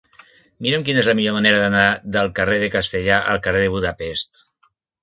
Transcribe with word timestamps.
Mira'm 0.65 0.85
quina 0.87 1.01
és 1.03 1.09
la 1.11 1.15
millor 1.19 1.35
manera 1.35 1.59
d'anar 1.65 1.85
del 2.17 2.33
carrer 2.41 2.59
de 2.65 2.73
Castellar 2.79 3.21
al 3.37 3.45
carrer 3.49 3.65
de 3.67 3.73
Budapest. 3.79 4.47